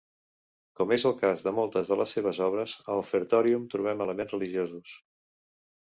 Com 0.79 0.93
és 0.95 1.05
el 1.09 1.13
cas 1.19 1.43
de 1.49 1.53
moltes 1.59 1.93
de 1.93 1.99
les 2.01 2.15
seves 2.19 2.41
obres, 2.47 2.75
a 2.89 2.99
"Offertorium" 3.05 3.71
trobem 3.77 4.05
elements 4.09 4.39
religiosos. 4.39 5.01